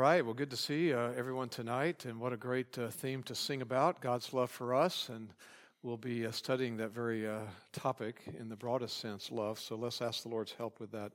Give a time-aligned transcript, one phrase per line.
[0.00, 3.34] right, well, good to see uh, everyone tonight, and what a great uh, theme to
[3.34, 5.10] sing about God's love for us.
[5.10, 5.28] And
[5.82, 7.40] we'll be uh, studying that very uh,
[7.72, 9.60] topic in the broadest sense, love.
[9.60, 11.12] So let's ask the Lord's help with that.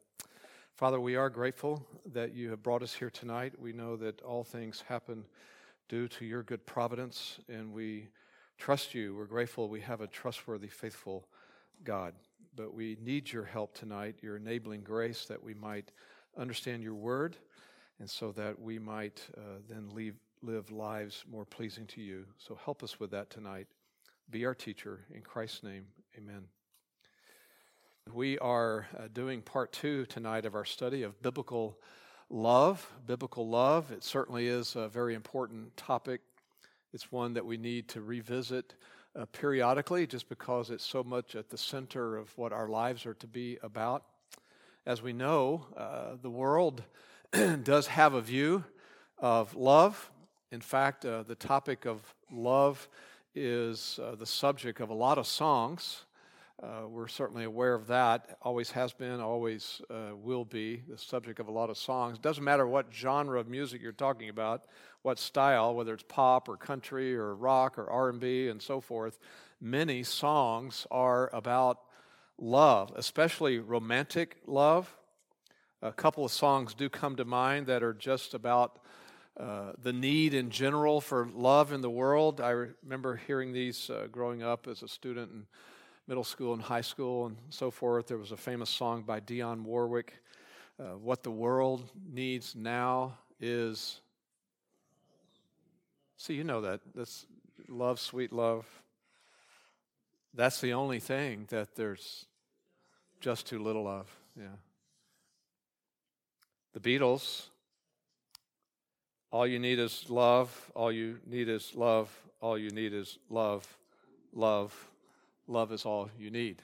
[0.75, 3.53] Father, we are grateful that you have brought us here tonight.
[3.59, 5.25] We know that all things happen
[5.89, 8.09] due to your good providence, and we
[8.59, 9.15] trust you.
[9.15, 11.27] We're grateful we have a trustworthy, faithful
[11.83, 12.13] God.
[12.55, 15.89] But we need your help tonight, your enabling grace, that we might
[16.37, 17.35] understand your word
[17.99, 22.25] and so that we might uh, then leave, live lives more pleasing to you.
[22.37, 23.67] So help us with that tonight.
[24.29, 25.01] Be our teacher.
[25.13, 25.85] In Christ's name,
[26.17, 26.43] amen.
[28.13, 31.79] We are uh, doing part two tonight of our study of biblical
[32.29, 32.87] love.
[33.07, 36.21] Biblical love, it certainly is a very important topic.
[36.93, 38.75] It's one that we need to revisit
[39.15, 43.13] uh, periodically just because it's so much at the center of what our lives are
[43.15, 44.03] to be about.
[44.85, 46.83] As we know, uh, the world
[47.63, 48.63] does have a view
[49.17, 50.11] of love.
[50.51, 52.87] In fact, uh, the topic of love
[53.33, 56.05] is uh, the subject of a lot of songs.
[56.63, 58.37] Uh, we're certainly aware of that.
[58.41, 62.19] Always has been, always uh, will be the subject of a lot of songs.
[62.19, 64.63] Doesn't matter what genre of music you're talking about,
[65.01, 69.19] what style, whether it's pop or country or rock or R&B and so forth.
[69.59, 71.79] Many songs are about
[72.37, 74.95] love, especially romantic love
[75.85, 78.79] a couple of songs do come to mind that are just about
[79.39, 82.41] uh, the need in general for love in the world.
[82.41, 82.49] I
[82.83, 85.45] remember hearing these uh, growing up as a student in
[86.07, 88.07] middle school and high school and so forth.
[88.07, 90.13] There was a famous song by Dionne Warwick
[90.79, 94.01] uh, What the world needs now is.
[96.17, 96.79] See, you know that.
[96.95, 97.27] That's
[97.67, 98.65] love, sweet love.
[100.33, 102.25] That's the only thing that there's
[103.21, 104.09] just too little of.
[104.35, 104.47] Yeah.
[106.75, 107.45] The Beatles,
[109.31, 113.65] all you need is love, all you need is love, all you need is love,
[114.33, 114.75] love,
[115.47, 116.61] love is all you need.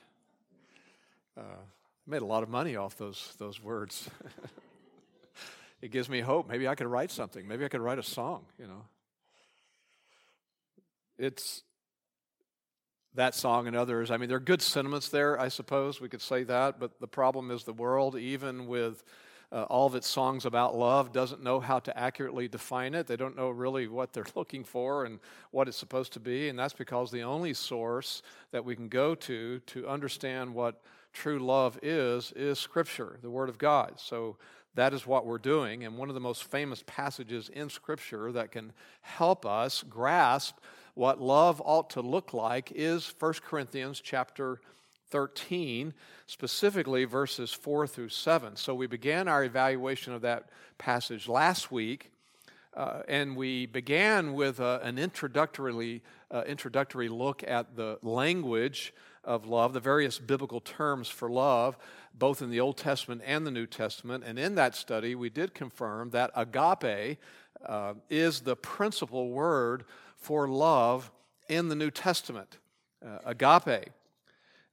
[1.37, 1.63] Uh,
[2.05, 4.09] made a lot of money off those, those words.
[5.81, 6.49] it gives me hope.
[6.49, 7.47] Maybe I could write something.
[7.47, 8.83] Maybe I could write a song, you know.
[11.17, 11.63] It's
[13.15, 14.11] that song and others.
[14.11, 17.07] I mean, there are good sentiments there, I suppose we could say that, but the
[17.07, 19.05] problem is the world, even with
[19.51, 23.07] uh, all of its songs about love doesn't know how to accurately define it.
[23.07, 25.19] They don't know really what they're looking for and
[25.51, 26.49] what it's supposed to be.
[26.49, 30.81] And that's because the only source that we can go to to understand what
[31.13, 33.93] true love is, is Scripture, the Word of God.
[33.97, 34.37] So
[34.75, 35.83] that is what we're doing.
[35.83, 40.57] And one of the most famous passages in Scripture that can help us grasp
[40.93, 44.59] what love ought to look like is 1 Corinthians chapter
[45.11, 45.93] 13,
[46.25, 48.55] specifically verses 4 through 7.
[48.55, 52.11] So we began our evaluation of that passage last week,
[52.73, 56.01] uh, and we began with uh, an introductory,
[56.31, 61.77] uh, introductory look at the language of love, the various biblical terms for love,
[62.17, 64.23] both in the Old Testament and the New Testament.
[64.25, 67.19] And in that study, we did confirm that agape
[67.65, 69.83] uh, is the principal word
[70.15, 71.11] for love
[71.49, 72.57] in the New Testament.
[73.05, 73.89] Uh, agape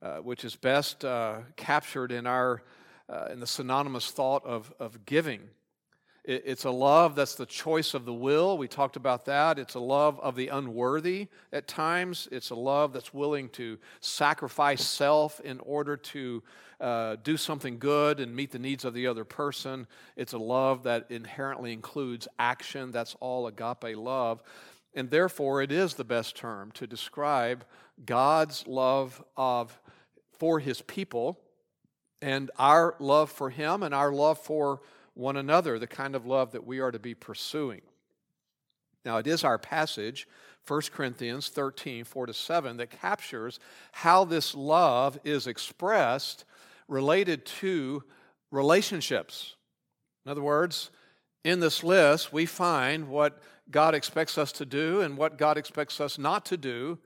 [0.02, 2.62] uh, which is best uh, captured in our
[3.08, 5.40] uh, in the synonymous thought of, of giving.
[6.24, 8.58] It, it's a love that's the choice of the will.
[8.58, 9.58] We talked about that.
[9.58, 12.28] It's a love of the unworthy at times.
[12.30, 16.42] It's a love that's willing to sacrifice self in order to
[16.80, 19.86] uh, do something good and meet the needs of the other person.
[20.16, 22.92] It's a love that inherently includes action.
[22.92, 24.42] That's all agape love.
[24.94, 27.64] And therefore, it is the best term to describe
[28.04, 29.78] God's love of
[30.38, 31.38] for his people
[32.20, 34.80] and our love for him and our love for
[35.14, 37.82] one another, the kind of love that we are to be pursuing.
[39.04, 40.28] Now, it is our passage,
[40.66, 43.58] 1 Corinthians 13, 4 to 7, that captures
[43.92, 46.44] how this love is expressed
[46.88, 48.02] related to
[48.50, 49.56] relationships.
[50.24, 50.90] In other words,
[51.44, 56.00] in this list, we find what God expects us to do and what God expects
[56.00, 56.98] us not to do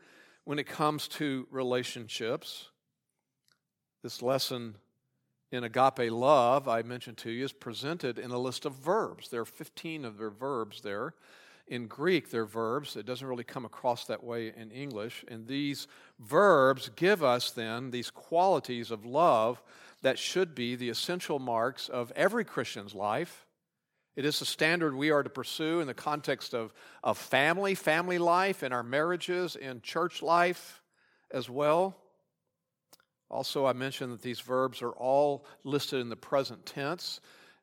[0.45, 2.69] when it comes to relationships.
[4.03, 4.75] This lesson
[5.53, 9.29] in agape love, I mentioned to you, is presented in a list of verbs.
[9.29, 11.15] There are 15 of their verbs there.
[11.69, 12.97] In Greek, they're verbs.
[12.97, 15.25] It doesn't really come across that way in English.
[15.29, 15.87] And these
[16.19, 19.63] verbs give us then these qualities of love
[20.03, 23.47] that should be the essential marks of every Christian's life.
[24.17, 26.75] It is a standard we are to pursue in the context of,
[27.05, 30.83] of family, family life, in our marriages, in church life
[31.31, 31.97] as well.
[33.33, 37.21] Also, I mentioned that these verbs are all listed in the present tense,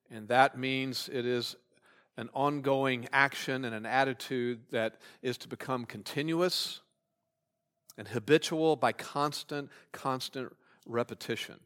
[0.10, 1.56] and that means it is
[2.18, 6.82] an ongoing action and an attitude that is to become continuous
[8.00, 10.52] and habitual by constant, constant
[10.88, 11.60] repetition.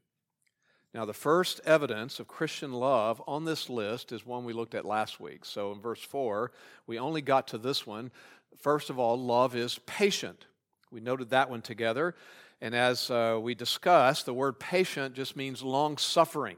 [0.93, 4.83] Now, the first evidence of Christian love on this list is one we looked at
[4.83, 5.45] last week.
[5.45, 6.51] So, in verse 4,
[6.87, 8.11] we only got to this one.
[8.59, 10.45] First of all, love is patient.
[10.91, 12.13] We noted that one together.
[12.63, 16.55] And as uh, we discussed, the word patient just means long suffering,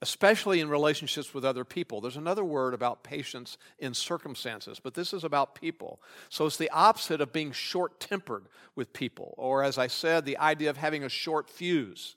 [0.00, 2.00] especially in relationships with other people.
[2.00, 6.00] There's another word about patience in circumstances, but this is about people.
[6.28, 8.44] So it's the opposite of being short tempered
[8.76, 12.14] with people, or as I said, the idea of having a short fuse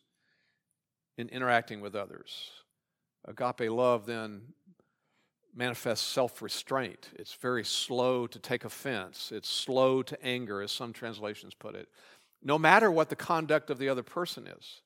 [1.17, 2.51] in interacting with others.
[3.25, 4.41] Agape love then
[5.55, 7.09] manifests self restraint.
[7.15, 11.89] It's very slow to take offense, it's slow to anger, as some translations put it.
[12.41, 14.81] No matter what the conduct of the other person is,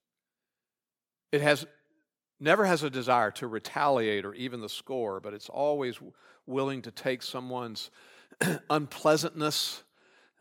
[1.32, 1.66] it has
[2.40, 6.00] never has a desire to retaliate or even the score, but it's always
[6.46, 7.90] willing to take someone's
[8.70, 9.84] unpleasantness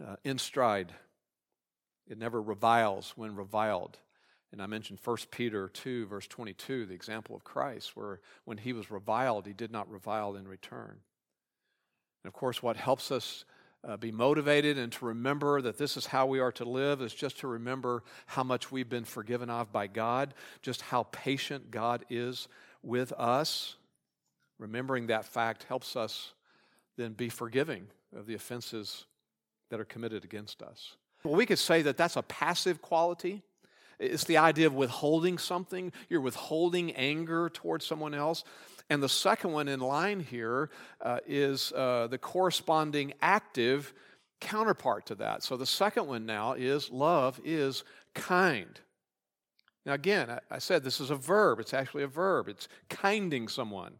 [0.04, 0.92] uh, in stride.
[2.08, 3.98] It never reviles when reviled.
[4.52, 8.72] And I mentioned 1 Peter 2, verse 22, the example of Christ, where when he
[8.72, 10.98] was reviled, he did not revile in return.
[12.22, 13.44] And of course, what helps us
[13.84, 17.12] uh, be motivated and to remember that this is how we are to live is
[17.12, 22.05] just to remember how much we've been forgiven of by God, just how patient God
[22.08, 22.49] is
[22.82, 23.76] with us.
[24.58, 26.32] Remembering that fact helps us
[26.96, 27.87] then be forgiving
[28.17, 29.06] of the offenses
[29.70, 30.96] that are committed against us.
[31.25, 33.43] Well, we could say that that's a passive quality.
[33.99, 35.93] It's the idea of withholding something.
[36.08, 38.44] You're withholding anger towards someone else.
[38.92, 40.68] And the second one in line here
[41.00, 43.94] uh, is uh, the corresponding active
[44.38, 45.42] counterpart to that.
[45.42, 47.84] So the second one now is love is
[48.14, 48.78] kind.
[49.86, 51.58] Now, again, I, I said this is a verb.
[51.58, 52.48] It's actually a verb.
[52.48, 53.94] It's kinding someone.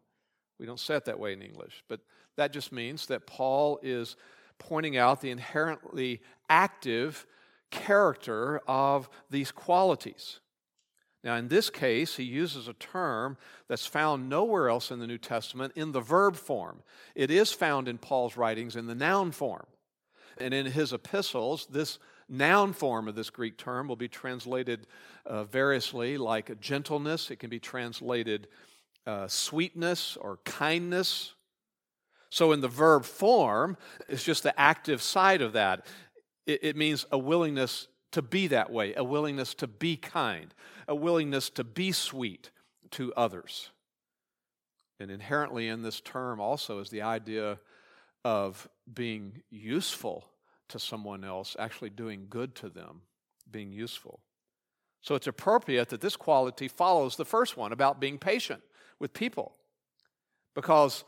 [0.61, 2.01] We don't say it that way in English, but
[2.37, 4.17] that just means that Paul is
[4.59, 7.25] pointing out the inherently active
[7.71, 10.41] character of these qualities.
[11.25, 13.37] Now, in this case, he uses a term
[13.69, 16.83] that's found nowhere else in the New Testament in the verb form.
[17.15, 19.67] It is found in Paul's writings in the noun form.
[20.39, 21.99] And in his epistles, this
[22.29, 24.87] noun form of this Greek term will be translated
[25.25, 27.31] uh, variously, like gentleness.
[27.31, 28.49] It can be translated
[29.07, 31.35] uh, sweetness or kindness.
[32.31, 33.77] So, in the verb form,
[34.09, 35.87] it's just the active side of that.
[36.47, 40.55] It, it means a willingness to be that way, a willingness to be kind,
[40.87, 42.51] a willingness to be sweet
[42.93, 43.71] to others.
[45.01, 47.59] And inherently in this term also is the idea
[48.25, 50.27] of being useful
[50.69, 53.03] to someone else, actually doing good to them,
[53.51, 54.21] being useful.
[55.01, 58.63] So it's appropriate that this quality follows the first one about being patient
[59.01, 59.53] with people.
[60.55, 61.05] Because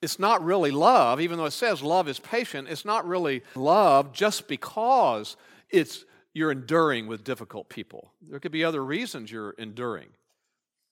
[0.00, 4.12] it's not really love, even though it says love is patient, it's not really love
[4.12, 5.36] just because
[5.70, 6.04] it's
[6.36, 8.12] you're enduring with difficult people.
[8.20, 10.08] There could be other reasons you're enduring.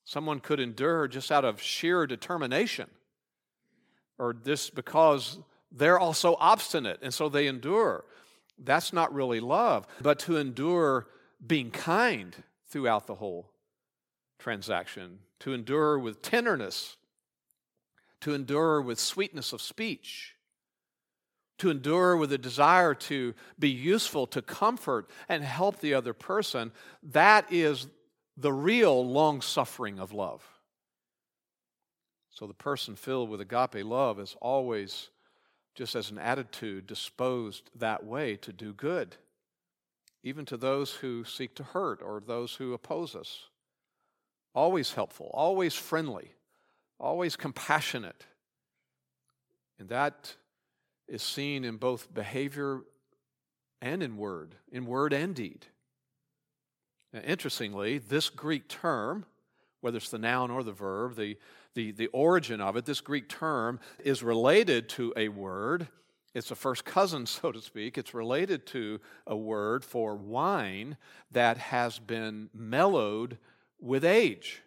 [0.04, 2.88] Someone could endure just out of sheer determination,
[4.18, 5.38] or just because
[5.70, 8.04] they're also obstinate and so they endure.
[8.58, 11.08] That's not really love, but to endure
[11.46, 12.34] being kind
[12.68, 13.50] throughout the whole
[14.38, 16.96] transaction, to endure with tenderness
[18.24, 20.33] to endure with sweetness of speech,
[21.58, 26.72] to endure with a desire to be useful, to comfort and help the other person,
[27.02, 27.86] that is
[28.36, 30.42] the real long suffering of love.
[32.30, 35.10] So the person filled with agape love is always,
[35.74, 39.16] just as an attitude, disposed that way to do good,
[40.24, 43.44] even to those who seek to hurt or those who oppose us.
[44.54, 46.32] Always helpful, always friendly
[47.04, 48.24] always compassionate.
[49.78, 50.34] And that
[51.08, 52.80] is seen in both behavior
[53.80, 55.66] and in word, in word and deed.
[57.12, 59.26] Now, interestingly, this Greek term,
[59.80, 61.36] whether it's the noun or the verb, the,
[61.74, 65.88] the, the origin of it, this Greek term is related to a word.
[66.34, 67.98] It's a first cousin, so to speak.
[67.98, 70.96] It's related to a word for wine
[71.30, 73.38] that has been mellowed
[73.80, 74.62] with age.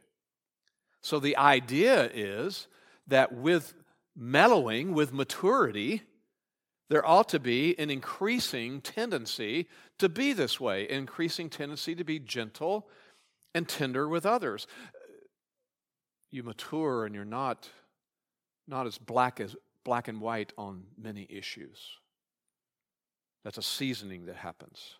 [1.01, 2.67] So the idea is
[3.07, 3.73] that with
[4.15, 6.03] mellowing, with maturity,
[6.89, 9.67] there ought to be an increasing tendency
[9.99, 12.87] to be this way, increasing tendency to be gentle
[13.53, 14.67] and tender with others.
[16.31, 17.69] You mature and you're not,
[18.67, 21.79] not as black as black and white on many issues.
[23.43, 24.95] That's a seasoning that happens.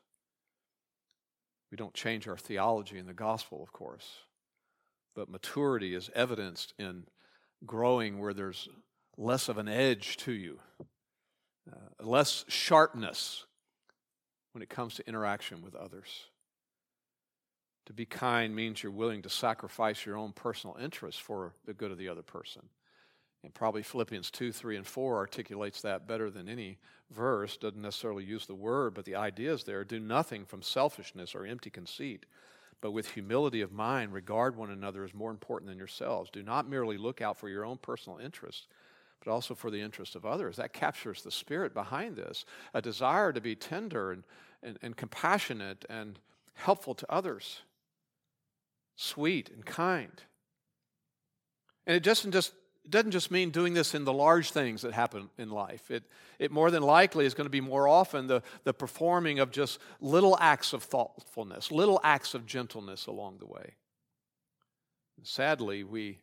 [1.70, 4.08] We don't change our theology in the gospel, of course.
[5.16, 7.04] But maturity is evidenced in
[7.66, 8.70] growing where there's
[9.18, 10.60] less of an edge to you,
[11.72, 13.46] uh, less sharpness
[14.52, 16.26] when it comes to interaction with others.
[17.88, 21.92] To be kind means you're willing to sacrifice your own personal interests for the good
[21.92, 22.64] of the other person.
[23.44, 26.80] And probably Philippians 2, 3, and 4 articulates that better than any
[27.12, 27.56] verse.
[27.56, 29.84] Doesn't necessarily use the word, but the idea is there.
[29.86, 32.26] Do nothing from selfishness or empty conceit,
[32.82, 36.30] but with humility of mind, regard one another as more important than yourselves.
[36.30, 38.68] Do not merely look out for your own personal interests,
[39.24, 40.58] but also for the interest of others.
[40.58, 44.24] That captures the spirit behind this a desire to be tender and,
[44.64, 46.20] and, and compassionate and
[46.54, 47.62] helpful to others
[48.98, 50.24] sweet and kind.
[51.86, 52.52] And it doesn't just
[52.84, 55.92] it doesn't just mean doing this in the large things that happen in life.
[55.92, 56.04] It,
[56.40, 59.80] it more than likely is going to be more often the, the performing of just
[60.00, 63.74] little acts of thoughtfulness, little acts of gentleness along the way.
[65.22, 66.20] Sadly, we,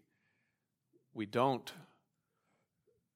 [1.12, 1.70] we don't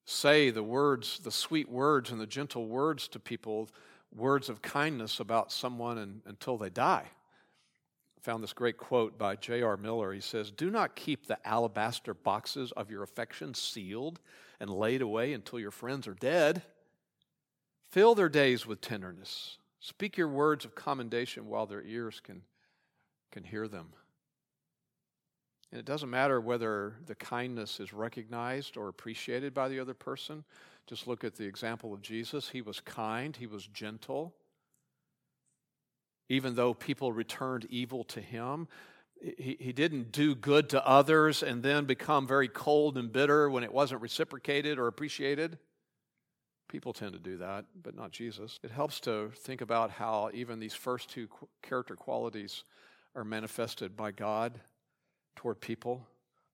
[0.08, 3.68] say the words, the sweet words and the gentle words to people,
[4.14, 7.08] words of kindness about someone and, until they die
[8.28, 9.78] found this great quote by J.R.
[9.78, 10.12] Miller.
[10.12, 14.20] He says, Do not keep the alabaster boxes of your affection sealed
[14.60, 16.62] and laid away until your friends are dead.
[17.90, 19.56] Fill their days with tenderness.
[19.80, 22.42] Speak your words of commendation while their ears can,
[23.30, 23.94] can hear them.
[25.70, 30.44] And it doesn't matter whether the kindness is recognized or appreciated by the other person.
[30.86, 32.48] Just look at the example of Jesus.
[32.48, 34.34] He was kind, he was gentle
[36.28, 38.68] even though people returned evil to him.
[39.20, 43.64] He, he didn't do good to others and then become very cold and bitter when
[43.64, 45.58] it wasn't reciprocated or appreciated.
[46.68, 48.58] People tend to do that, but not Jesus.
[48.62, 51.28] It helps to think about how even these first two
[51.62, 52.62] character qualities
[53.14, 54.60] are manifested by God
[55.38, 56.04] toward people.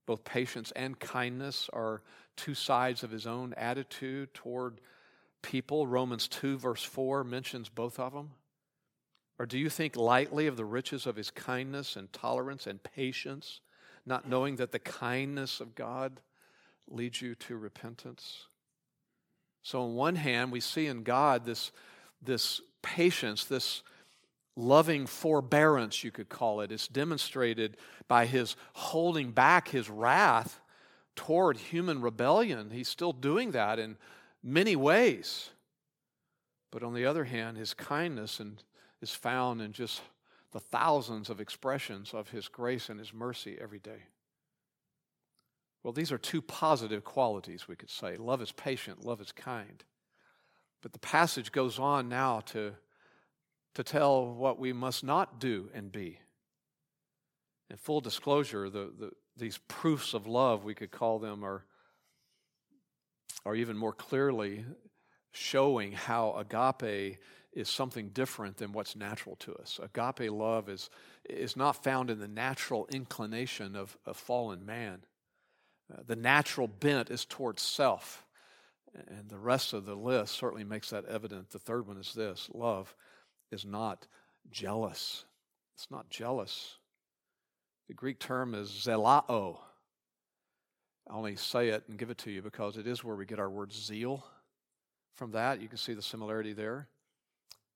[0.04, 2.02] Both patience and kindness are
[2.36, 4.78] two sides of his own attitude toward
[5.40, 5.86] people.
[5.86, 8.32] Romans 2, verse 4 mentions both of them.
[9.38, 13.60] Or do you think lightly of the riches of his kindness and tolerance and patience,
[14.04, 16.20] not knowing that the kindness of God
[16.86, 18.48] leads you to repentance?
[19.62, 21.72] So, on one hand, we see in God this,
[22.20, 23.82] this patience, this
[24.56, 26.72] loving forbearance, you could call it.
[26.72, 27.76] It's demonstrated
[28.08, 30.60] by his holding back his wrath
[31.16, 32.70] toward human rebellion.
[32.70, 33.96] He's still doing that in
[34.42, 35.50] many ways.
[36.70, 38.62] But on the other hand, his kindness and
[39.04, 40.00] is found in just
[40.54, 44.04] the thousands of expressions of His grace and His mercy every day.
[45.82, 48.16] Well, these are two positive qualities, we could say.
[48.16, 49.84] Love is patient, love is kind.
[50.80, 52.74] But the passage goes on now to,
[53.74, 56.18] to tell what we must not do and be.
[57.70, 61.64] In full disclosure, the, the, these proofs of love, we could call them, are,
[63.44, 64.64] are even more clearly
[65.32, 67.18] showing how agape
[67.52, 69.80] is something different than what's natural to us.
[69.82, 70.90] Agape love is,
[71.28, 75.00] is not found in the natural inclination of, of fallen man.
[75.92, 78.24] Uh, the natural bent is towards self.
[79.08, 81.50] And the rest of the list certainly makes that evident.
[81.50, 82.94] The third one is this love
[83.54, 84.06] is not
[84.50, 85.24] jealous.
[85.74, 86.76] It's not jealous.
[87.88, 89.58] The Greek term is zelao.
[91.08, 93.38] I only say it and give it to you because it is where we get
[93.38, 94.24] our word zeal
[95.14, 95.60] from that.
[95.60, 96.88] You can see the similarity there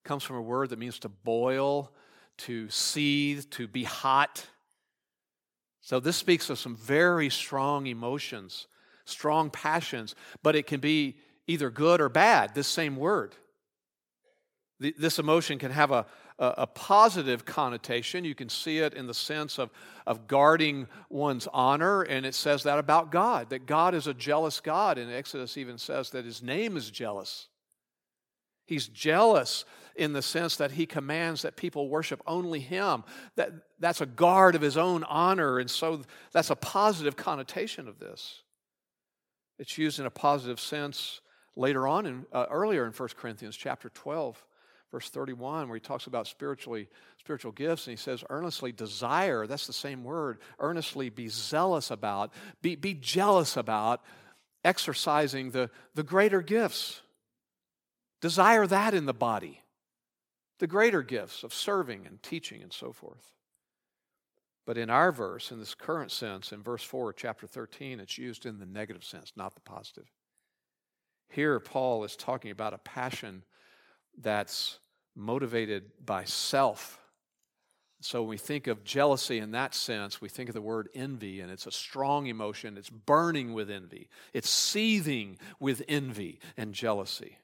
[0.04, 1.92] comes from a word that means to boil,
[2.38, 4.46] to seethe, to be hot.
[5.82, 8.66] So this speaks of some very strong emotions,
[9.04, 13.34] strong passions, but it can be either good or bad, this same word.
[14.80, 16.06] This emotion can have a,
[16.38, 18.24] a, positive connotation.
[18.24, 19.70] You can see it in the sense of,
[20.06, 24.60] of guarding one's honor, and it says that about God, that God is a jealous
[24.60, 24.96] God.
[24.96, 27.48] And Exodus even says that his name is jealous.
[28.66, 29.64] He's jealous
[29.96, 33.02] in the sense that he commands that people worship only him.
[33.34, 37.98] That, that's a guard of his own honor, and so that's a positive connotation of
[37.98, 38.42] this.
[39.58, 41.20] It's used in a positive sense
[41.56, 44.44] later on, in, uh, earlier in 1 Corinthians chapter 12,
[44.90, 49.66] verse 31, where he talks about spiritually spiritual gifts, and he says, earnestly desire, that's
[49.66, 54.02] the same word, earnestly be zealous about, be, be jealous about
[54.64, 57.02] exercising the, the greater gifts.
[58.20, 59.62] Desire that in the body
[60.58, 63.32] the greater gifts of serving and teaching and so forth.
[64.66, 68.44] But in our verse, in this current sense, in verse 4 chapter 13, it's used
[68.44, 70.10] in the negative sense, not the positive.
[71.30, 73.44] Here, Paul is talking about a passion
[74.22, 74.78] that's
[75.16, 76.98] motivated by self
[78.00, 81.40] So when we think of jealousy in that sense, we think of the word envy,
[81.40, 82.76] and it's a strong emotion.
[82.78, 87.38] It's burning with envy, it's seething with envy and jealousy.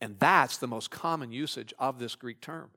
[0.00, 2.70] And that's the most common usage of this Greek term.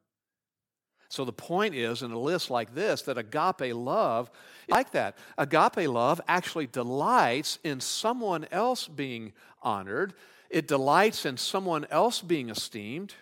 [1.10, 4.30] So the point is, in a list like this, that agape love,
[4.68, 9.32] like that, agape love actually delights in someone else being
[9.62, 10.16] honored,
[10.50, 13.14] it delights in someone else being esteemed.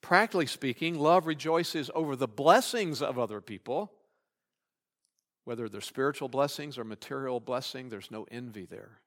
[0.00, 3.92] Practically speaking, love rejoices over the blessings of other people.
[5.44, 9.00] Whether they're spiritual blessings or material blessing, there's no envy there.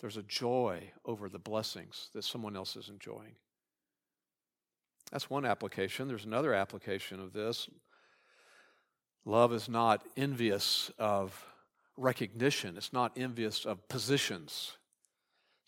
[0.00, 3.34] There's a joy over the blessings that someone else is enjoying.
[5.10, 6.08] That's one application.
[6.08, 7.68] There's another application of this.
[9.24, 11.46] Love is not envious of
[11.98, 14.77] recognition, it's not envious of positions,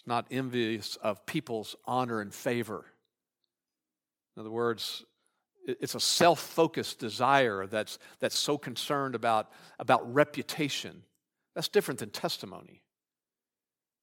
[0.07, 2.85] not envious of people's honor and favor.
[4.37, 5.04] In other words,
[5.66, 11.02] it's a self focused desire that's, that's so concerned about, about reputation.
[11.54, 12.83] That's different than testimony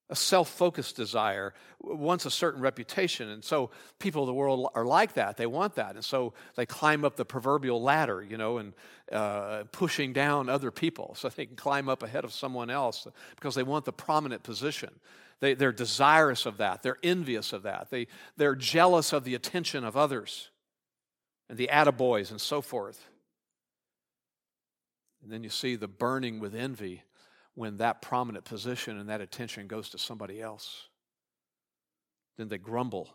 [0.09, 3.29] a self focused desire, wants a certain reputation.
[3.29, 5.37] And so people of the world are like that.
[5.37, 5.95] They want that.
[5.95, 8.73] And so they climb up the proverbial ladder, you know, and
[9.11, 13.55] uh, pushing down other people so they can climb up ahead of someone else because
[13.55, 14.91] they want the prominent position.
[15.39, 16.81] They, they're desirous of that.
[16.81, 17.89] They're envious of that.
[17.91, 20.49] They, they're jealous of the attention of others
[21.49, 23.07] and the attaboys and so forth.
[25.21, 27.03] And then you see the burning with envy
[27.53, 30.87] when that prominent position and that attention goes to somebody else.
[32.37, 33.09] Then they grumble.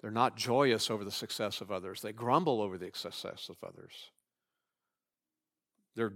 [0.00, 4.10] They're not joyous over the success of others, they grumble over the success of others.
[5.96, 6.12] Their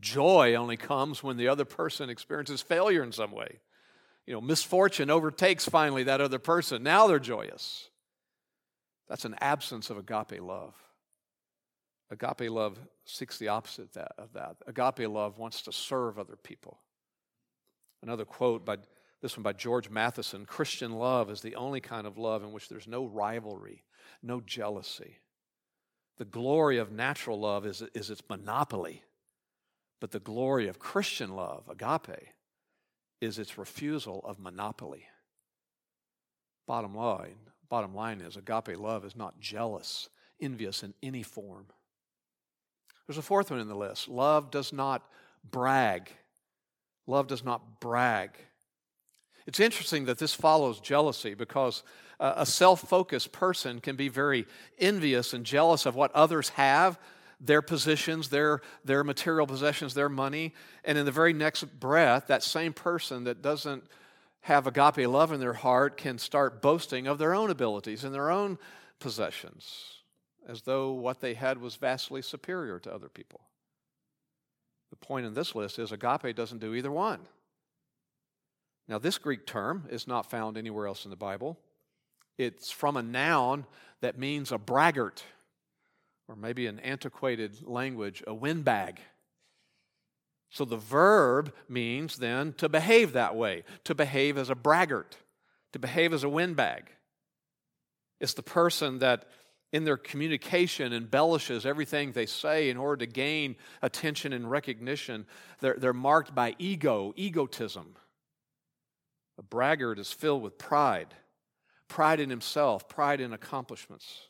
[0.00, 3.58] joy only comes when the other person experiences failure in some way.
[4.28, 6.82] You know, misfortune overtakes finally that other person.
[6.82, 7.88] Now they're joyous.
[9.08, 10.74] That's an absence of agape love.
[12.10, 14.56] Agape love seeks the opposite of that.
[14.66, 16.78] Agape love wants to serve other people.
[18.02, 18.76] Another quote by
[19.22, 22.68] this one by George Matheson Christian love is the only kind of love in which
[22.68, 23.82] there's no rivalry,
[24.22, 25.20] no jealousy.
[26.18, 29.04] The glory of natural love is, is its monopoly,
[30.00, 32.28] but the glory of Christian love, agape,
[33.20, 35.04] is its refusal of monopoly.
[36.66, 37.36] Bottom line,
[37.68, 40.08] bottom line is agape love is not jealous,
[40.40, 41.66] envious in any form.
[43.06, 44.08] There's a fourth one in the list.
[44.08, 45.02] Love does not
[45.50, 46.10] brag.
[47.06, 48.30] Love does not brag.
[49.46, 51.82] It's interesting that this follows jealousy because
[52.20, 54.46] uh, a self focused person can be very
[54.78, 56.98] envious and jealous of what others have,
[57.40, 60.54] their positions, their, their material possessions, their money.
[60.84, 63.84] And in the very next breath, that same person that doesn't
[64.40, 68.30] have agape love in their heart can start boasting of their own abilities and their
[68.30, 68.58] own
[68.98, 69.98] possessions
[70.48, 73.40] as though what they had was vastly superior to other people.
[74.90, 77.20] The point in this list is agape doesn't do either one.
[78.88, 81.58] Now, this Greek term is not found anywhere else in the Bible.
[82.38, 83.66] It's from a noun
[84.00, 85.22] that means a braggart,
[86.28, 89.00] or maybe an antiquated language, a windbag.
[90.50, 95.16] So the verb means then to behave that way, to behave as a braggart,
[95.72, 96.90] to behave as a windbag.
[98.20, 99.26] It's the person that
[99.72, 105.26] in their communication embellishes everything they say in order to gain attention and recognition.
[105.60, 107.96] They're, they're marked by ego, egotism.
[109.38, 111.14] A braggart is filled with pride
[111.88, 114.28] pride in himself, pride in accomplishments.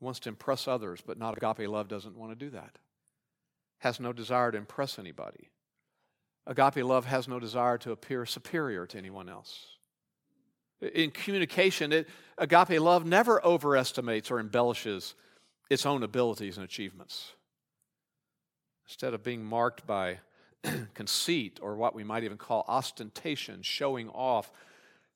[0.00, 2.78] Wants to impress others, but not agape love doesn't want to do that.
[3.78, 5.50] Has no desire to impress anybody.
[6.46, 9.76] Agape love has no desire to appear superior to anyone else.
[10.80, 12.08] In communication, it,
[12.38, 15.14] agape love never overestimates or embellishes
[15.68, 17.32] its own abilities and achievements.
[18.86, 20.18] Instead of being marked by
[20.94, 24.50] conceit or what we might even call ostentation, showing off,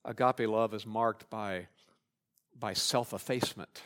[0.04, 1.66] agape love is marked by,
[2.58, 3.82] by self effacement.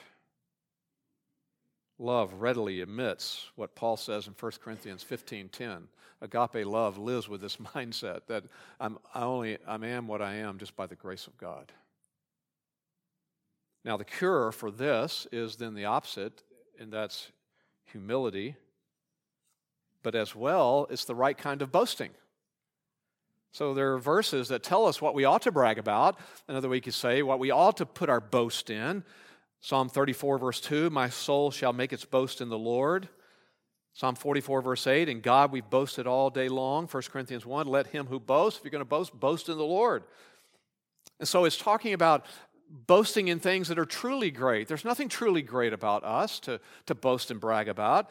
[1.99, 5.89] Love readily admits what Paul says in 1 Corinthians 15:10
[6.21, 8.45] agape love lives with this mindset that
[8.81, 11.73] I'm, I only I am what I am just by the grace of God.
[13.85, 16.43] Now, the cure for this is then the opposite,
[16.79, 17.31] and that's
[17.85, 18.57] humility,
[20.03, 22.11] but as well, it's the right kind of boasting.
[23.53, 26.19] So there are verses that tell us what we ought to brag about.
[26.49, 29.05] Another way you could say what we ought to put our boast in.
[29.61, 33.09] Psalm 34, verse 2 My soul shall make its boast in the Lord.
[33.95, 36.87] Psalm 44, verse 8, in God we've boasted all day long.
[36.87, 39.65] 1 Corinthians 1, let him who boasts, if you're going to boast, boast in the
[39.65, 40.05] Lord.
[41.19, 42.25] And so it's talking about
[42.71, 44.69] boasting in things that are truly great.
[44.69, 48.11] There's nothing truly great about us to, to boast and brag about.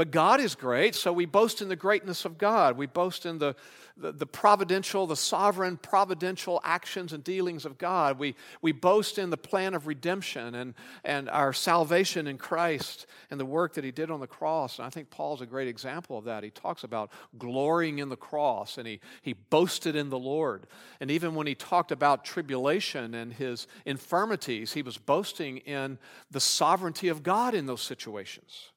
[0.00, 2.78] But God is great, so we boast in the greatness of God.
[2.78, 3.54] We boast in the,
[3.98, 8.18] the, the, providential, the sovereign providential actions and dealings of God.
[8.18, 10.72] We, we boast in the plan of redemption and,
[11.04, 14.78] and our salvation in Christ and the work that He did on the cross.
[14.78, 16.44] And I think Paul's a great example of that.
[16.44, 20.66] He talks about glorying in the cross and he, he boasted in the Lord.
[21.00, 25.98] And even when he talked about tribulation and his infirmities, he was boasting in
[26.30, 28.70] the sovereignty of God in those situations.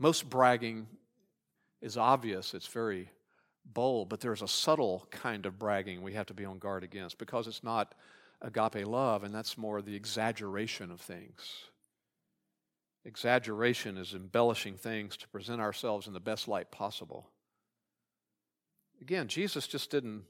[0.00, 0.86] Most bragging
[1.82, 3.10] is obvious, it's very
[3.66, 7.18] bold, but there's a subtle kind of bragging we have to be on guard against
[7.18, 7.94] because it's not
[8.40, 11.64] agape love, and that's more the exaggeration of things.
[13.04, 17.28] Exaggeration is embellishing things to present ourselves in the best light possible.
[19.02, 20.22] Again, Jesus just didn't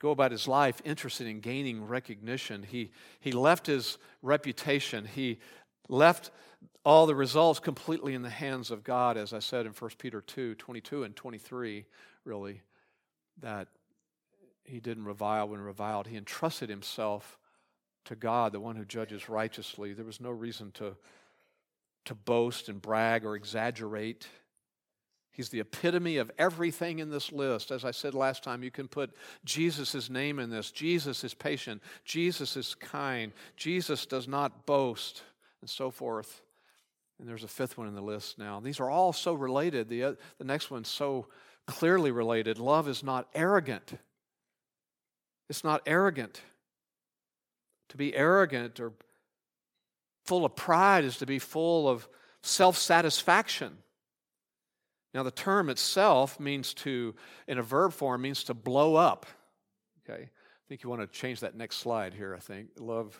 [0.00, 2.64] go about his life interested in gaining recognition.
[2.64, 5.04] He, he left his reputation.
[5.04, 5.38] He
[5.88, 6.30] left
[6.84, 10.20] all the results completely in the hands of God, as I said in 1 Peter
[10.20, 11.86] 2 22 and 23,
[12.24, 12.62] really,
[13.40, 13.68] that
[14.64, 16.06] he didn't revile when reviled.
[16.06, 17.38] He entrusted himself
[18.04, 19.92] to God, the one who judges righteously.
[19.92, 20.96] There was no reason to,
[22.06, 24.26] to boast and brag or exaggerate.
[25.32, 27.70] He's the epitome of everything in this list.
[27.70, 30.70] As I said last time, you can put Jesus' name in this.
[30.70, 31.82] Jesus is patient.
[32.04, 33.32] Jesus is kind.
[33.56, 35.22] Jesus does not boast
[35.64, 36.42] and so forth.
[37.18, 38.60] And there's a fifth one in the list now.
[38.60, 39.88] These are all so related.
[39.88, 41.28] The, uh, the next one's so
[41.66, 42.58] clearly related.
[42.58, 43.94] Love is not arrogant.
[45.48, 46.42] It's not arrogant.
[47.88, 48.92] To be arrogant or
[50.26, 52.06] full of pride is to be full of
[52.42, 53.78] self satisfaction.
[55.14, 57.14] Now, the term itself means to,
[57.48, 59.24] in a verb form, means to blow up.
[60.06, 60.24] Okay?
[60.24, 62.68] I think you want to change that next slide here, I think.
[62.78, 63.18] Love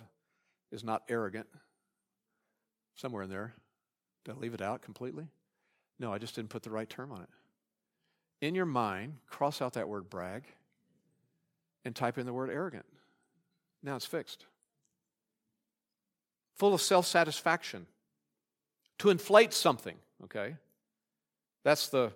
[0.70, 1.46] is not arrogant
[2.94, 3.54] somewhere in there.
[4.24, 5.28] Did I leave it out completely?
[5.98, 7.28] No, I just didn't put the right term on it.
[8.40, 10.44] In your mind, cross out that word brag
[11.84, 12.86] and type in the word arrogant.
[13.82, 14.46] Now it's fixed.
[16.56, 17.86] Full of self satisfaction.
[18.98, 20.56] To inflate something, okay?
[21.64, 22.12] That's the,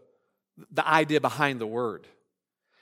[0.70, 2.06] the idea behind the word.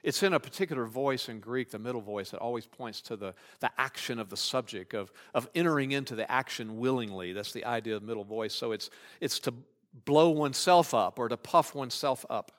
[0.07, 3.35] It's in a particular voice in Greek, the middle voice, that always points to the,
[3.59, 7.33] the action of the subject, of, of entering into the action willingly.
[7.33, 8.55] That's the idea of middle voice.
[8.55, 8.89] So it's,
[9.21, 9.55] it's to
[10.05, 12.53] blow oneself up or to puff oneself up.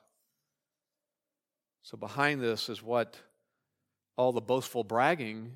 [1.80, 3.16] So behind this is what
[4.18, 5.50] all the boastful bragging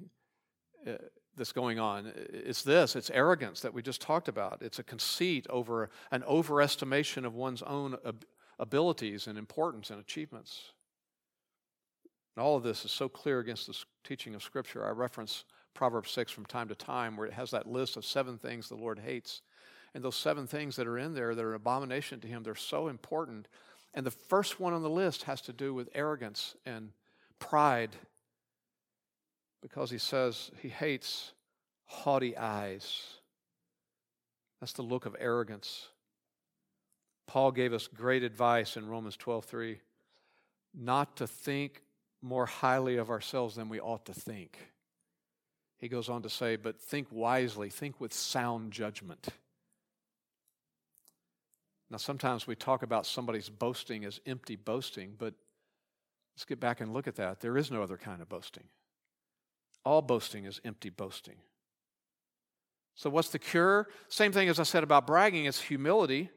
[0.87, 0.93] uh,
[1.37, 2.11] that's going on.
[2.17, 4.63] It's this it's arrogance that we just talked about.
[4.63, 7.99] It's a conceit over an overestimation of one's own
[8.59, 10.73] abilities and importance and achievements.
[12.37, 14.87] And all of this is so clear against the teaching of Scripture.
[14.87, 18.39] I reference Proverbs 6 from time to time where it has that list of seven
[18.39, 19.43] things the Lord hates.
[19.95, 22.55] And those seven things that are in there that are an abomination to him, they're
[22.55, 23.49] so important.
[23.95, 26.93] And the first one on the list has to do with arrogance and
[27.39, 27.91] pride
[29.61, 31.33] because he says he hates
[31.85, 33.03] haughty eyes.
[34.61, 35.89] That's the look of arrogance.
[37.27, 39.81] Paul gave us great advice in Romans 12:3
[40.75, 41.83] not to think
[42.23, 44.57] more highly of ourselves than we ought to think.
[45.79, 49.29] He goes on to say, but think wisely, think with sound judgment.
[51.91, 55.35] Now, sometimes we talk about somebody's boasting as empty boasting, but
[56.35, 57.41] let's get back and look at that.
[57.41, 58.65] There is no other kind of boasting.
[59.85, 61.35] All boasting is empty boasting.
[62.95, 63.89] So, what's the cure?
[64.09, 66.31] Same thing as I said about bragging, it's humility.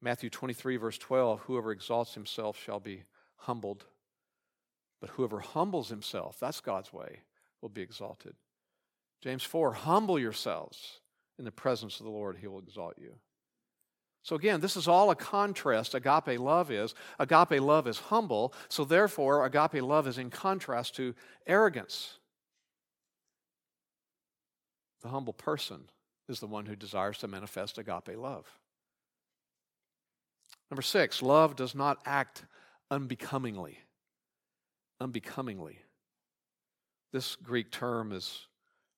[0.00, 3.04] Matthew 23, verse 12 Whoever exalts himself shall be
[3.38, 3.84] humbled.
[5.00, 7.20] But whoever humbles himself, that's God's way,
[7.62, 8.34] will be exalted.
[9.20, 11.00] James 4 Humble yourselves
[11.38, 13.14] in the presence of the Lord, he will exalt you.
[14.22, 15.94] So, again, this is all a contrast.
[15.94, 16.94] Agape love is.
[17.18, 21.14] Agape love is humble, so therefore, agape love is in contrast to
[21.46, 22.18] arrogance.
[25.02, 25.84] The humble person
[26.28, 28.44] is the one who desires to manifest agape love.
[30.70, 32.44] Number six, love does not act
[32.90, 33.78] unbecomingly.
[35.00, 35.78] Unbecomingly.
[37.12, 38.46] This Greek term is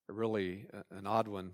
[0.08, 1.52] really an odd one.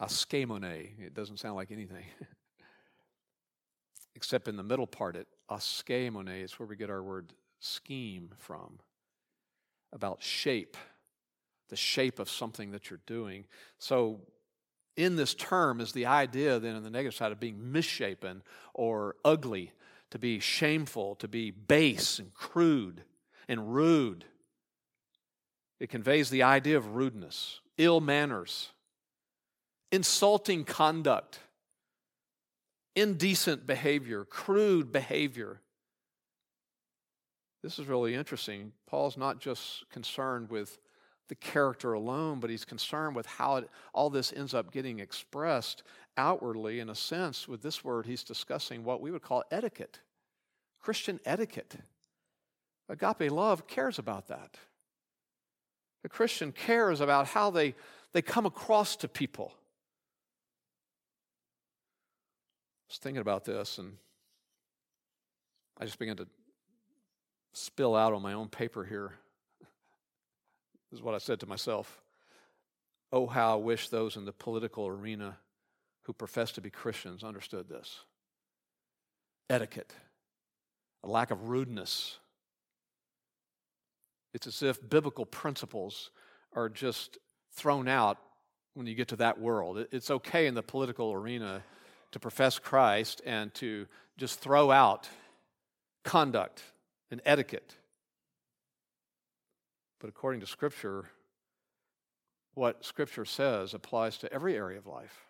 [0.00, 1.00] Askemone.
[1.00, 2.04] It doesn't sound like anything.
[4.14, 8.78] Except in the middle part, it askemone is where we get our word scheme from.
[9.92, 10.76] About shape,
[11.68, 13.44] the shape of something that you're doing.
[13.78, 14.20] So
[14.96, 18.42] in this term is the idea then on the negative side of being misshapen
[18.74, 19.72] or ugly
[20.14, 23.02] to be shameful, to be base and crude
[23.48, 24.24] and rude.
[25.80, 28.68] It conveys the idea of rudeness, ill manners,
[29.90, 31.40] insulting conduct,
[32.94, 35.60] indecent behavior, crude behavior.
[37.64, 38.70] This is really interesting.
[38.86, 40.78] Paul's not just concerned with
[41.28, 45.82] the character alone, but he's concerned with how it, all this ends up getting expressed
[46.16, 46.80] outwardly.
[46.80, 50.00] In a sense, with this word, he's discussing what we would call etiquette,
[50.84, 51.76] Christian etiquette.
[52.90, 54.58] Agape love cares about that.
[56.02, 57.74] The Christian cares about how they,
[58.12, 59.54] they come across to people.
[62.82, 63.96] I was thinking about this and
[65.80, 66.26] I just began to
[67.54, 69.14] spill out on my own paper here.
[70.90, 72.02] This is what I said to myself.
[73.10, 75.38] Oh, how I wish those in the political arena
[76.02, 78.00] who profess to be Christians understood this.
[79.48, 79.94] Etiquette,
[81.04, 82.18] a lack of rudeness.
[84.32, 86.10] It's as if biblical principles
[86.54, 87.18] are just
[87.52, 88.18] thrown out
[88.72, 89.86] when you get to that world.
[89.92, 91.62] It's okay in the political arena
[92.12, 93.86] to profess Christ and to
[94.16, 95.08] just throw out
[96.04, 96.62] conduct
[97.10, 97.76] and etiquette.
[100.00, 101.04] But according to Scripture,
[102.54, 105.26] what Scripture says applies to every area of life,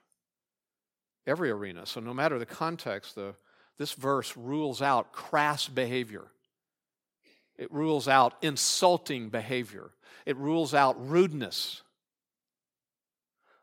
[1.27, 1.87] every arena.
[1.87, 3.35] So, no matter the context, the,
[3.79, 6.25] this verse rules out crass behavior.
[7.57, 9.91] It rules out insulting behavior.
[10.27, 11.83] It rules out rudeness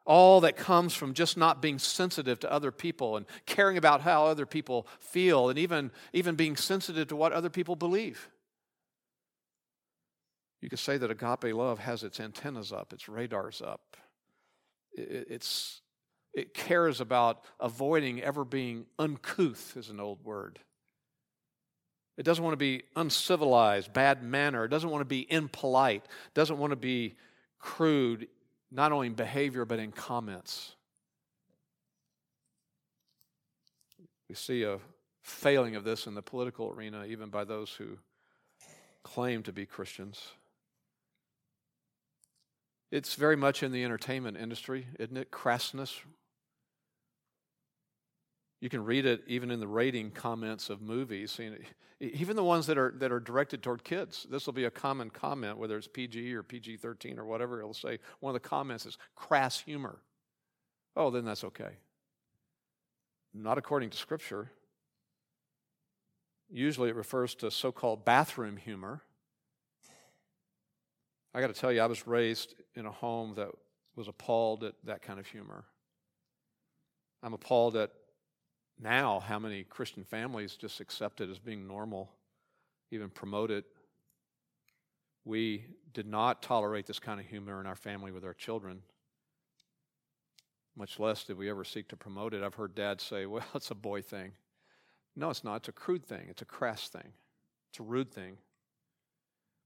[0.06, 4.26] all that comes from just not being sensitive to other people and caring about how
[4.26, 8.30] other people feel and even, even being sensitive to what other people believe.
[10.60, 13.98] You could say that agape love has its antennas up, its radars up.
[14.94, 15.81] It, it's,
[16.34, 20.60] it cares about avoiding ever being uncouth, is an old word.
[22.18, 24.66] It doesn't want to be uncivilized, bad manner.
[24.66, 26.04] It doesn't want to be impolite.
[26.04, 27.16] It doesn't want to be
[27.60, 28.28] crude,
[28.72, 30.76] not only in behavior, but in comments.
[34.30, 34.80] We see a
[35.24, 37.98] failing of this in the political arena, even by those who
[39.04, 40.22] claim to be Christians.
[42.92, 45.32] It's very much in the entertainment industry, isn't it?
[45.32, 46.00] Crassness.
[48.62, 51.40] You can read it even in the rating comments of movies.
[52.00, 54.28] Even the ones that are, that are directed toward kids.
[54.30, 57.60] This will be a common comment, whether it's PG or PG 13 or whatever.
[57.60, 60.00] It'll say one of the comments is crass humor.
[60.96, 61.78] Oh, then that's okay.
[63.34, 64.52] Not according to Scripture.
[66.52, 69.02] Usually it refers to so called bathroom humor.
[71.34, 73.50] I got to tell you, I was raised in a home that
[73.96, 75.64] was appalled at that kind of humor.
[77.24, 77.92] I'm appalled at
[78.82, 82.12] now how many Christian families just accept it as being normal,
[82.90, 83.66] even promote it.
[85.24, 88.82] We did not tolerate this kind of humor in our family with our children,
[90.76, 92.44] much less did we ever seek to promote it.
[92.44, 94.32] I've heard dads say, well, it's a boy thing.
[95.16, 95.58] No, it's not.
[95.58, 97.14] It's a crude thing, it's a crass thing,
[97.70, 98.38] it's a rude thing,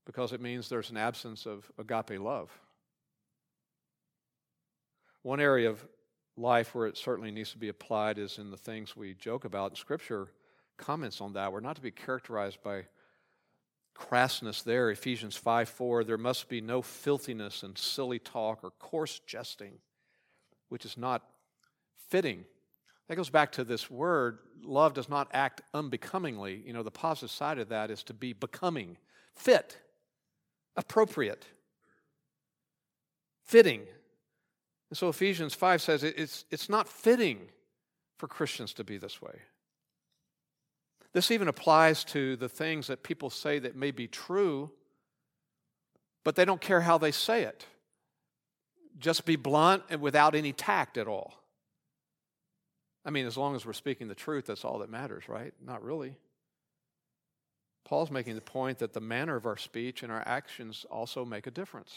[0.06, 2.50] because it means there's an absence of agape love.
[5.22, 5.86] One area of
[6.38, 9.78] life where it certainly needs to be applied is in the things we joke about.
[9.78, 10.28] Scripture
[10.78, 11.52] comments on that.
[11.52, 12.86] We're not to be characterized by
[13.98, 14.90] crassness there.
[14.90, 19.80] Ephesians 5 4, there must be no filthiness and silly talk or coarse jesting,
[20.70, 21.24] which is not
[22.10, 22.46] fitting.
[23.08, 26.64] That goes back to this word love does not act unbecomingly.
[26.66, 28.98] You know, the positive side of that is to be becoming,
[29.36, 29.78] fit,
[30.76, 31.46] appropriate,
[33.44, 33.82] fitting.
[34.90, 37.40] And so Ephesians 5 says it's, it's not fitting
[38.18, 39.42] for Christians to be this way.
[41.14, 44.70] This even applies to the things that people say that may be true,
[46.24, 47.66] but they don't care how they say it.
[49.00, 51.34] Just be blunt and without any tact at all.
[53.06, 55.54] I mean, as long as we're speaking the truth, that's all that matters, right?
[55.64, 56.18] Not really.
[57.86, 61.46] Paul's making the point that the manner of our speech and our actions also make
[61.46, 61.94] a difference.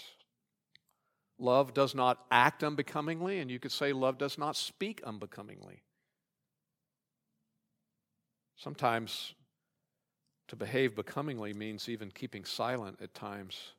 [1.38, 5.83] Love does not act unbecomingly, and you could say love does not speak unbecomingly.
[8.57, 9.35] Sometimes
[10.48, 13.72] to behave becomingly means even keeping silent at times.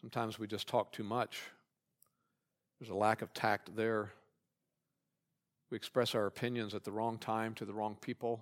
[0.00, 1.40] Sometimes we just talk too much.
[2.78, 4.12] There's a lack of tact there.
[5.70, 8.40] We express our opinions at the wrong time to the wrong people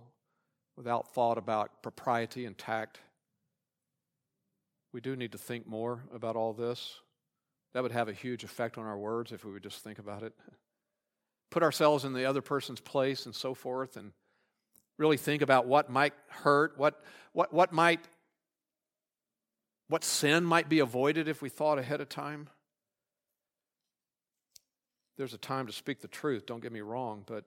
[0.76, 3.00] without thought about propriety and tact.
[4.92, 7.00] We do need to think more about all this.
[7.76, 10.22] That would have a huge effect on our words if we would just think about
[10.22, 10.32] it.
[11.50, 13.98] Put ourselves in the other person's place and so forth.
[13.98, 14.12] And
[14.96, 18.00] really think about what might hurt, what, what, what might
[19.88, 22.48] what sin might be avoided if we thought ahead of time.
[25.18, 27.44] There's a time to speak the truth, don't get me wrong, but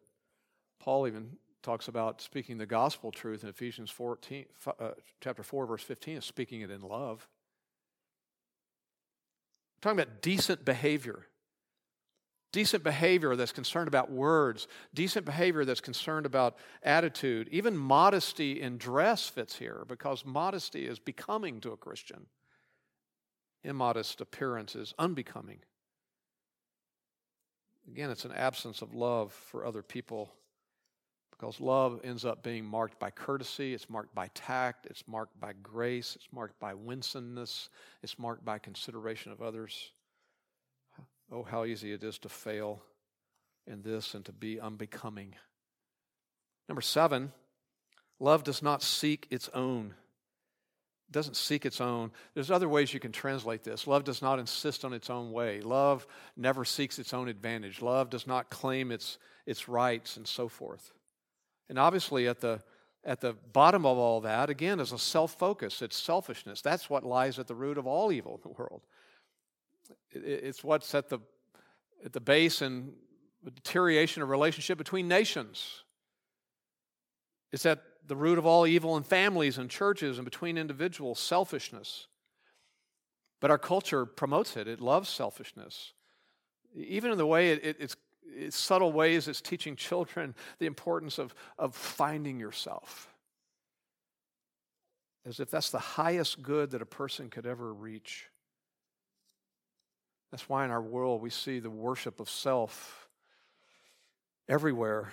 [0.80, 5.82] Paul even talks about speaking the gospel truth in Ephesians 14, uh, chapter 4, verse
[5.82, 7.28] 15, is speaking it in love.
[9.80, 11.28] We're talking about decent behavior.
[12.52, 17.48] Decent behavior that's concerned about words, decent behavior that's concerned about attitude.
[17.52, 22.26] Even modesty in dress fits here because modesty is becoming to a Christian.
[23.64, 25.60] Immodest appearance is unbecoming.
[27.88, 30.34] Again, it's an absence of love for other people
[31.40, 35.54] because love ends up being marked by courtesy, it's marked by tact, it's marked by
[35.64, 37.70] grace, it's marked by winsomeness,
[38.04, 39.92] it's marked by consideration of others.
[41.32, 42.82] Oh, how easy it is to fail
[43.68, 45.36] in this and to be unbecoming.
[46.68, 47.32] Number seven,
[48.20, 49.94] love does not seek its own.
[51.08, 52.12] It doesn't seek its own.
[52.34, 53.88] There's other ways you can translate this.
[53.88, 55.62] Love does not insist on its own way.
[55.62, 57.82] Love never seeks its own advantage.
[57.82, 60.92] Love does not claim its, its rights and so forth.
[61.70, 62.62] And obviously, at the,
[63.04, 65.82] at the bottom of all that, again, is a self focus.
[65.82, 66.62] It's selfishness.
[66.62, 68.82] That's what lies at the root of all evil in the world.
[70.12, 71.20] It's what's at the,
[72.04, 72.94] at the base and
[73.44, 75.84] deterioration of relationship between nations.
[77.52, 82.08] It's at the root of all evil in families and churches and between individuals selfishness.
[83.40, 85.94] But our culture promotes it, it loves selfishness.
[86.76, 87.96] Even in the way it, it, it's
[88.38, 93.08] Eh, subtle ways it's teaching children the importance of, of finding yourself.
[95.26, 98.28] As if that's the highest good that a person could ever reach.
[100.32, 103.10] That's why in our world we see the worship of self
[104.48, 105.12] everywhere.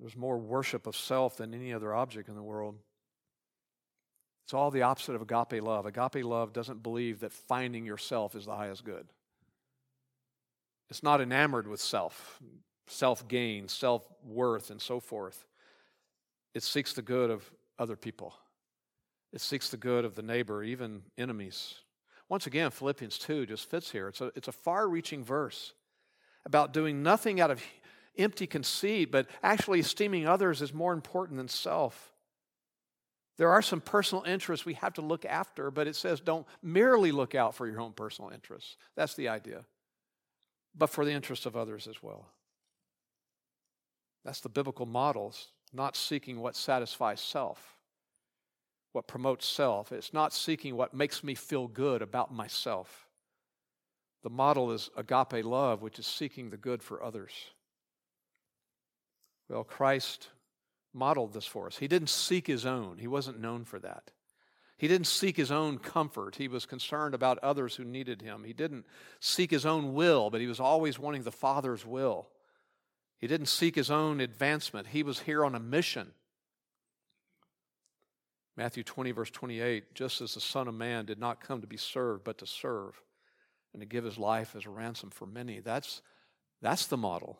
[0.00, 2.76] There's more worship of self than any other object in the world.
[4.44, 5.86] It's all the opposite of agape love.
[5.86, 9.08] Agape love doesn't believe that finding yourself is the highest good.
[10.90, 12.40] It's not enamored with self,
[12.86, 15.44] self gain, self worth, and so forth.
[16.54, 18.34] It seeks the good of other people,
[19.32, 21.74] it seeks the good of the neighbor, even enemies.
[22.28, 24.08] Once again, Philippians 2 just fits here.
[24.08, 25.74] It's a, it's a far reaching verse
[26.44, 27.62] about doing nothing out of
[28.18, 32.12] empty conceit, but actually esteeming others as more important than self.
[33.36, 37.12] There are some personal interests we have to look after, but it says don't merely
[37.12, 38.76] look out for your own personal interests.
[38.96, 39.64] That's the idea.
[40.76, 42.28] But for the interests of others as well.
[44.24, 47.76] That's the biblical models, not seeking what satisfies self
[48.96, 49.92] what promotes self.
[49.92, 53.06] It's not seeking what makes me feel good about myself.
[54.22, 57.32] The model is agape love, which is seeking the good for others.
[59.50, 60.30] Well, Christ
[60.94, 61.76] modeled this for us.
[61.76, 64.12] He didn't seek his own, he wasn't known for that.
[64.78, 66.36] He didn't seek his own comfort.
[66.36, 68.44] He was concerned about others who needed him.
[68.44, 68.84] He didn't
[69.20, 72.28] seek his own will, but he was always wanting the Father's will.
[73.18, 74.88] He didn't seek his own advancement.
[74.88, 76.12] He was here on a mission.
[78.56, 81.76] Matthew 20, verse 28 just as the Son of Man did not come to be
[81.76, 83.00] served, but to serve
[83.72, 85.60] and to give his life as a ransom for many.
[85.60, 86.02] That's,
[86.60, 87.38] that's the model.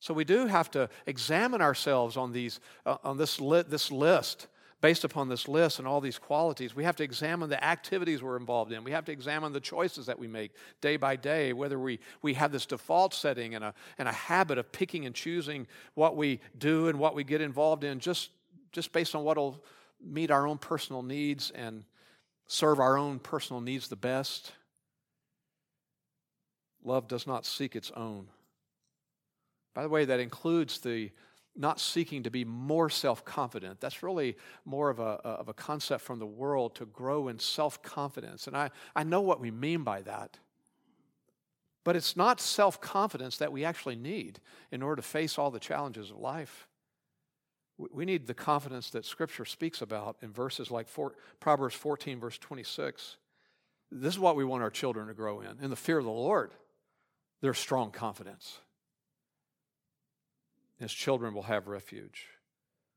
[0.00, 4.46] So we do have to examine ourselves on, these, uh, on this, li- this list.
[4.80, 8.36] Based upon this list and all these qualities, we have to examine the activities we're
[8.36, 8.84] involved in.
[8.84, 12.34] We have to examine the choices that we make day by day, whether we, we
[12.34, 16.40] have this default setting and a, and a habit of picking and choosing what we
[16.58, 18.30] do and what we get involved in just
[18.72, 19.62] just based on what will
[20.00, 21.84] meet our own personal needs and
[22.46, 24.52] serve our own personal needs the best.
[26.84, 28.28] Love does not seek its own.
[29.74, 31.10] By the way, that includes the
[31.58, 33.80] not seeking to be more self confident.
[33.80, 37.82] That's really more of a, of a concept from the world to grow in self
[37.82, 38.46] confidence.
[38.46, 40.38] And I, I know what we mean by that.
[41.84, 44.40] But it's not self confidence that we actually need
[44.70, 46.68] in order to face all the challenges of life.
[47.78, 52.36] We need the confidence that Scripture speaks about in verses like four, Proverbs 14, verse
[52.36, 53.16] 26.
[53.90, 55.58] This is what we want our children to grow in.
[55.62, 56.52] In the fear of the Lord,
[57.40, 58.58] their strong confidence.
[60.78, 62.26] His children will have refuge.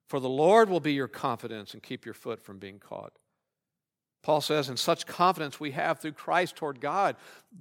[0.08, 3.14] For the Lord will be your confidence and keep your foot from being caught.
[4.24, 7.16] Paul says, in such confidence we have through Christ toward God.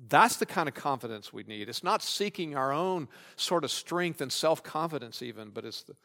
[0.09, 1.71] That's the kind of confidence we need.
[1.71, 5.97] It's not seeking our own sort of strength and self confidence, even, but it's the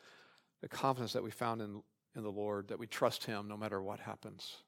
[0.65, 1.83] the confidence that we found in,
[2.15, 4.63] in the Lord, that we trust Him no matter what happens.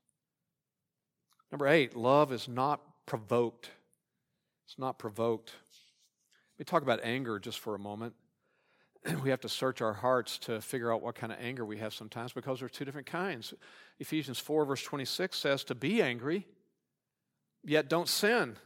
[1.51, 3.71] Number eight, love is not provoked.
[4.67, 5.53] It's not provoked.
[6.53, 8.13] Let me talk about anger just for a moment.
[9.23, 11.93] we have to search our hearts to figure out what kind of anger we have
[11.93, 13.53] sometimes because there's two different kinds.
[13.99, 16.45] Ephesians 4, verse 26 says to be angry,
[17.63, 18.57] yet don't sin.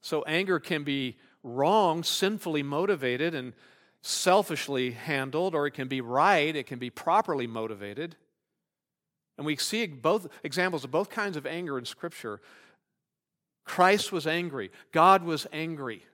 [0.00, 3.52] So anger can be wrong, sinfully motivated, and
[4.02, 8.16] selfishly handled, or it can be right, it can be properly motivated.
[9.36, 12.40] And we see both examples of both kinds of anger in Scripture.
[13.64, 16.04] Christ was angry, God was angry.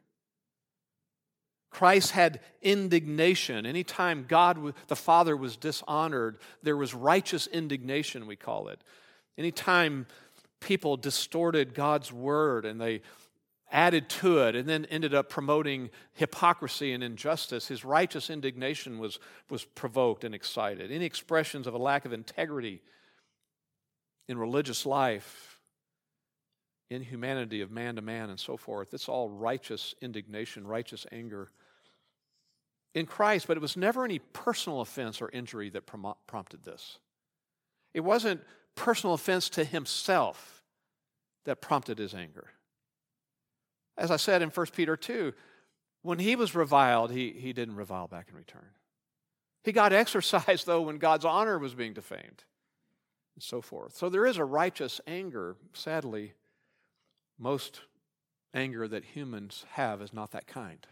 [1.71, 3.67] Christ had indignation.
[3.67, 8.81] Anytime God, the Father, was dishonored, there was righteous indignation, we call it.
[9.37, 10.07] Anytime
[10.61, 13.03] people distorted God's word and they
[13.71, 19.19] added to it and then ended up promoting hypocrisy and injustice, his righteous indignation was,
[19.51, 20.91] was provoked and excited.
[20.91, 22.81] Any expressions of a lack of integrity
[24.29, 25.46] in religious life,
[26.91, 31.49] inhumanity of man to man, and so forth, it's all righteous indignation, righteous anger
[32.95, 36.99] in Christ, but it was never any personal offense or injury that prom- prompted this.
[37.93, 38.41] It wasn't
[38.75, 40.63] personal offense to himself
[41.45, 42.49] that prompted his anger.
[43.99, 45.33] As I said in 1 Peter 2,
[46.03, 48.71] when he was reviled, he, he didn't revile back in return.
[49.65, 52.45] He got exercised, though, when God's honor was being defamed,
[53.35, 53.97] and so forth.
[53.97, 55.57] So there is a righteous anger.
[55.73, 56.33] Sadly,
[57.39, 57.81] most
[58.55, 60.87] anger that humans have is not that kind.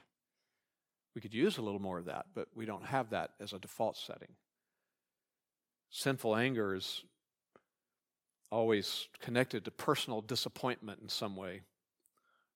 [1.15, 3.59] We could use a little more of that, but we don't have that as a
[3.59, 4.29] default setting.
[5.91, 7.05] Sinful anger is
[8.51, 11.63] always connected to personal disappointment in some way,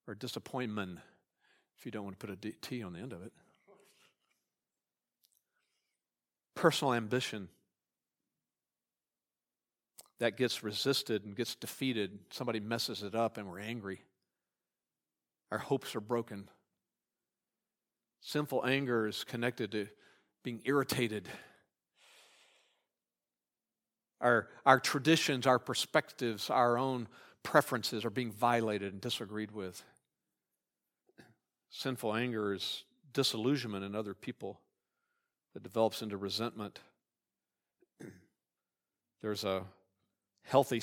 [0.06, 0.98] or disappointment,
[1.78, 3.32] if you don't want to put a T on the end of it.
[6.54, 7.48] Personal ambition
[10.18, 12.18] that gets resisted and gets defeated.
[12.30, 14.00] Somebody messes it up and we're angry.
[15.50, 16.48] Our hopes are broken.
[18.20, 19.88] Sinful anger is connected to
[20.42, 21.28] being irritated.
[24.20, 27.06] Our, our traditions, our perspectives, our own
[27.44, 29.82] preferences are being violated and disagreed with.
[31.70, 34.60] Sinful anger is disillusionment in other people
[35.54, 36.80] that develops into resentment.
[39.22, 39.62] There's a
[40.48, 40.82] healthy,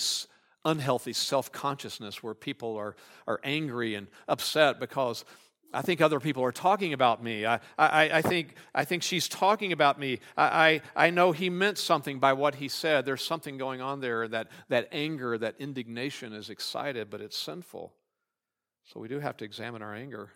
[0.64, 2.96] unhealthy self consciousness where people are,
[3.28, 5.26] are angry and upset because
[5.74, 7.46] I think other people are talking about me.
[7.46, 10.20] I, I, I, think, I think she's talking about me.
[10.38, 13.06] I, I, I know he meant something by what he said.
[13.06, 14.28] There's something going on there.
[14.28, 17.94] That, that anger, that indignation is excited, but it's sinful.
[18.86, 20.30] So we do have to examine our anger.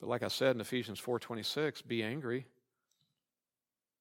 [0.00, 2.46] But like I said in Ephesians 4:26, be angry,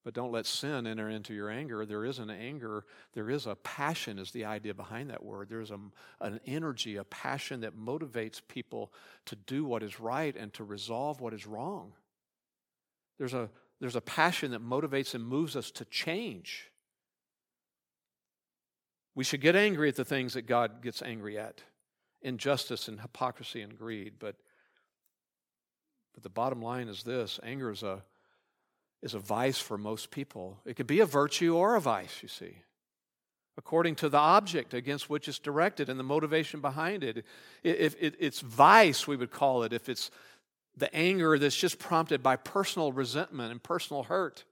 [0.07, 1.85] but don't let sin enter into your anger.
[1.85, 5.49] There is an anger, there is a passion, is the idea behind that word.
[5.49, 5.79] There's a,
[6.21, 8.93] an energy, a passion that motivates people
[9.25, 11.91] to do what is right and to resolve what is wrong.
[13.17, 13.49] There's a,
[13.81, 16.71] there's a passion that motivates and moves us to change.
[19.13, 21.63] We should get angry at the things that God gets angry at
[22.21, 24.13] injustice and hypocrisy and greed.
[24.19, 24.37] But,
[26.13, 28.03] but the bottom line is this anger is a
[29.01, 30.59] is a vice for most people.
[30.65, 32.57] It could be a virtue or a vice, you see,
[33.57, 37.25] according to the object against which it's directed and the motivation behind it.
[37.63, 40.09] If it's vice, we would call it, if it's
[40.75, 44.45] the anger that's just prompted by personal resentment and personal hurt.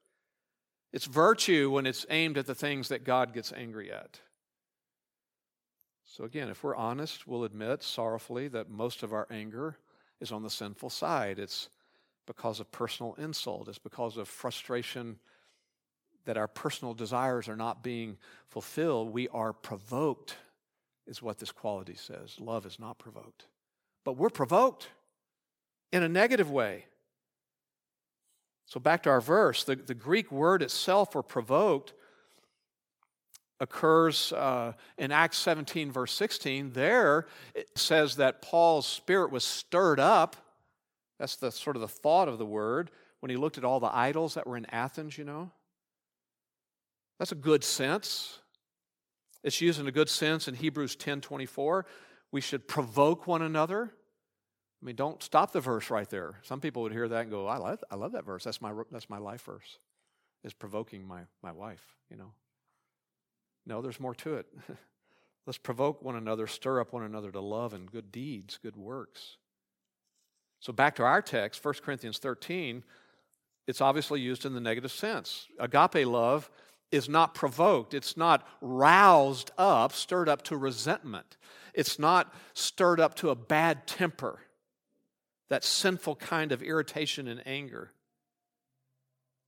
[0.91, 4.19] It's virtue when it's aimed at the things that God gets angry at.
[6.05, 9.77] So, again, if we're honest, we'll admit sorrowfully that most of our anger
[10.21, 11.37] is on the sinful side.
[11.37, 11.69] It's
[12.25, 15.17] because of personal insult, it's because of frustration
[16.25, 18.17] that our personal desires are not being
[18.47, 19.13] fulfilled.
[19.13, 20.35] We are provoked,
[21.07, 22.37] is what this quality says.
[22.39, 23.45] Love is not provoked.
[24.03, 24.89] But we're provoked
[25.91, 26.85] in a negative way.
[28.65, 31.93] So, back to our verse, the, the Greek word itself for provoked
[33.59, 36.71] occurs uh, in Acts 17, verse 16.
[36.71, 40.35] There it says that Paul's spirit was stirred up
[41.19, 43.95] that's the sort of the thought of the word when he looked at all the
[43.95, 45.51] idols that were in Athens, you know.
[47.17, 48.39] That's a good sense.
[49.43, 51.85] It's used in a good sense in Hebrews 10 24.
[52.31, 53.93] We should provoke one another.
[54.81, 56.35] I mean, don't stop the verse right there.
[56.43, 58.43] Some people would hear that and go, I love, I love that verse.
[58.43, 59.79] That's my, that's my life verse,
[60.43, 62.33] is provoking my, my wife, you know.
[63.65, 64.47] No, there's more to it.
[65.47, 69.37] Let's provoke one another, stir up one another to love and good deeds, good works.
[70.59, 72.83] So back to our text, 1 Corinthians 13,
[73.67, 75.47] it's obviously used in the negative sense.
[75.59, 76.49] Agape love
[76.91, 81.37] is not provoked, it's not roused up, stirred up to resentment,
[81.73, 84.39] it's not stirred up to a bad temper,
[85.49, 87.91] that sinful kind of irritation and anger.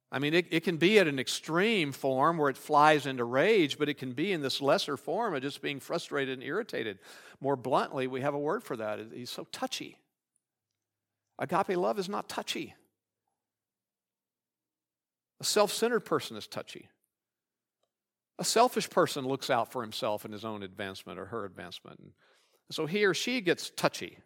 [0.09, 3.77] I mean, it, it can be at an extreme form where it flies into rage,
[3.77, 6.99] but it can be in this lesser form of just being frustrated and irritated.
[7.41, 8.99] More bluntly, we have a word for that.
[9.13, 9.97] He's so touchy.
[11.39, 12.75] Agape love is not touchy.
[15.39, 16.89] A self centered person is touchy.
[18.39, 21.99] A selfish person looks out for himself and his own advancement or her advancement.
[21.99, 22.13] And
[22.71, 24.19] so he or she gets touchy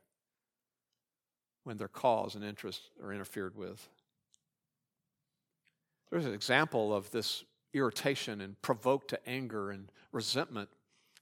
[1.63, 3.87] when their cause and interests are interfered with.
[6.09, 10.69] There's an example of this irritation and provoked to anger and resentment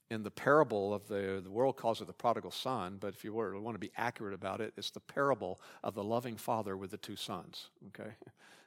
[0.09, 3.33] in the parable of the, the world calls it the prodigal son, but if you
[3.33, 6.91] were, want to be accurate about it, it's the parable of the loving father with
[6.91, 7.69] the two sons.
[7.87, 8.11] Okay?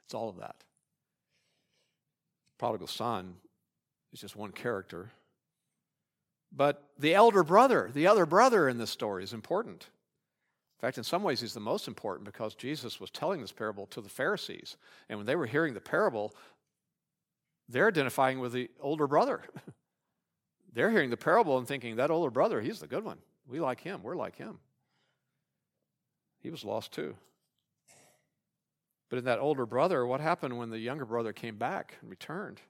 [0.05, 0.57] It's all of that.
[2.59, 3.35] Prodigal son
[4.11, 5.11] is just one character.
[6.51, 9.87] But the elder brother, the other brother in this story is important.
[10.77, 13.85] In fact, in some ways, he's the most important because Jesus was telling this parable
[13.87, 14.75] to the Pharisees.
[15.07, 16.35] And when they were hearing the parable,
[17.69, 19.43] they're identifying with the older brother.
[20.73, 23.19] they're hearing the parable and thinking, that older brother, he's the good one.
[23.47, 24.01] We like him.
[24.03, 24.59] We're like him.
[26.39, 27.15] He was lost too.
[29.09, 32.61] But in that older brother, what happened when the younger brother came back and returned?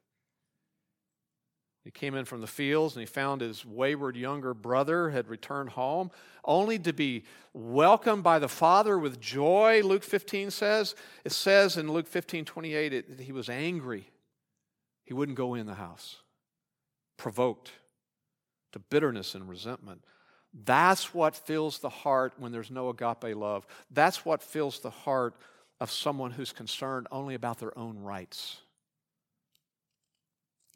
[1.83, 5.71] He came in from the fields and he found his wayward younger brother had returned
[5.71, 6.11] home,
[6.45, 7.23] only to be
[7.53, 10.95] welcomed by the father with joy, Luke 15 says.
[11.25, 14.09] It says in Luke 15 28 that he was angry.
[15.03, 16.17] He wouldn't go in the house,
[17.17, 17.71] provoked
[18.73, 20.03] to bitterness and resentment.
[20.65, 23.65] That's what fills the heart when there's no agape love.
[23.89, 25.35] That's what fills the heart
[25.79, 28.57] of someone who's concerned only about their own rights.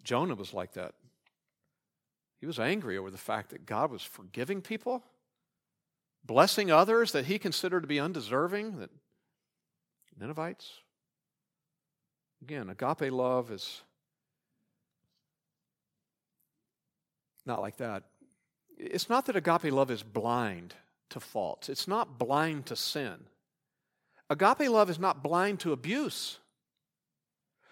[0.03, 0.95] Jonah was like that.
[2.39, 5.03] He was angry over the fact that God was forgiving people,
[6.23, 8.89] blessing others that he considered to be undeserving, that
[10.19, 10.81] Ninevites.
[12.41, 13.81] Again, agape love is
[17.47, 18.03] not like that.
[18.77, 20.75] It's not that agape love is blind
[21.09, 23.15] to faults, it's not blind to sin.
[24.29, 26.39] Agape love is not blind to abuse.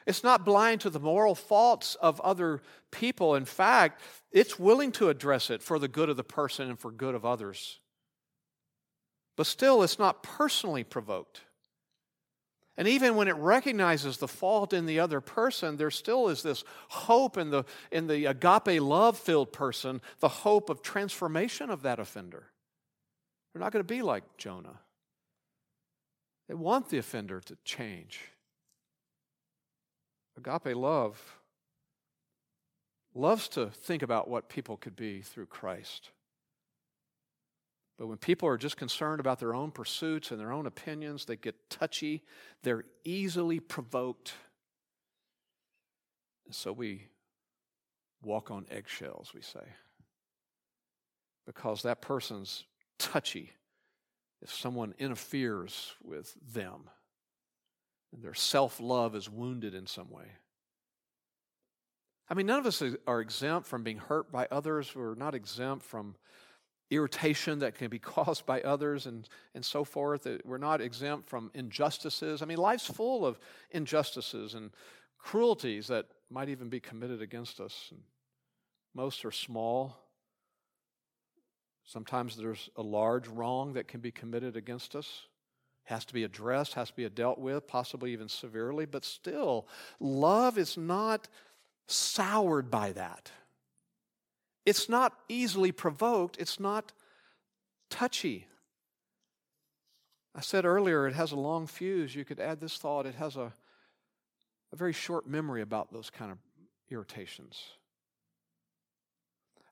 [0.07, 2.61] It's not blind to the moral faults of other
[2.91, 3.35] people.
[3.35, 4.01] In fact,
[4.31, 7.25] it's willing to address it for the good of the person and for good of
[7.25, 7.79] others.
[9.35, 11.41] But still, it's not personally provoked.
[12.77, 16.63] And even when it recognizes the fault in the other person, there still is this
[16.89, 21.99] hope in the, in the agape love filled person, the hope of transformation of that
[21.99, 22.47] offender.
[23.53, 24.79] They're not going to be like Jonah.
[26.49, 28.19] They want the offender to change.
[30.37, 31.37] Agape love
[33.13, 36.09] loves to think about what people could be through Christ.
[37.97, 41.37] But when people are just concerned about their own pursuits and their own opinions, they
[41.37, 42.23] get touchy,
[42.63, 44.33] they're easily provoked.
[46.45, 47.07] And so we
[48.23, 49.65] walk on eggshells, we say,
[51.45, 52.65] because that person's
[52.99, 53.51] touchy
[54.41, 56.89] if someone interferes with them
[58.13, 60.25] and their self love is wounded in some way.
[62.29, 64.95] I mean, none of us are exempt from being hurt by others.
[64.95, 66.15] We're not exempt from
[66.89, 70.27] irritation that can be caused by others and, and so forth.
[70.43, 72.41] We're not exempt from injustices.
[72.41, 73.39] I mean, life's full of
[73.71, 74.71] injustices and
[75.17, 77.89] cruelties that might even be committed against us.
[77.91, 78.01] And
[78.93, 79.97] most are small.
[81.85, 85.27] Sometimes there's a large wrong that can be committed against us
[85.85, 89.67] has to be addressed, has to be dealt with, possibly even severely, but still,
[89.99, 91.27] love is not
[91.87, 93.31] soured by that.
[94.65, 96.91] It's not easily provoked, it's not
[97.89, 98.47] touchy.
[100.35, 102.13] I said earlier it has a long fuse.
[102.13, 103.53] You could add this thought it has a,
[104.73, 106.37] a very short memory about those kind of
[106.89, 107.63] irritations.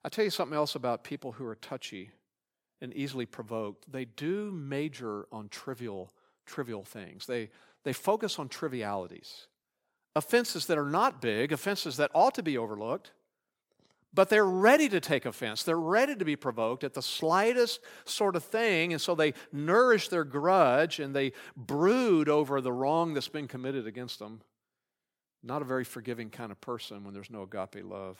[0.04, 2.10] i tell you something else about people who are touchy
[2.80, 6.12] and easily provoked, they do major on trivial,
[6.44, 7.26] trivial things.
[7.26, 7.50] They,
[7.84, 9.46] they focus on trivialities.
[10.16, 13.12] Offenses that are not big, offenses that ought to be overlooked,
[14.14, 15.64] but they're ready to take offense.
[15.64, 20.08] They're ready to be provoked at the slightest sort of thing, and so they nourish
[20.08, 24.40] their grudge and they brood over the wrong that's been committed against them.
[25.42, 28.18] Not a very forgiving kind of person when there's no agape love.